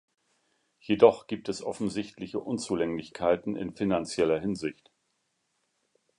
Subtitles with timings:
[0.79, 4.89] Jedoch gibt es offensichtliche Unzulänglichkeiten in finanzieller Hinsicht.